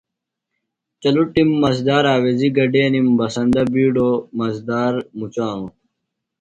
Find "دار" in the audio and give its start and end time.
1.87-2.05, 4.69-4.93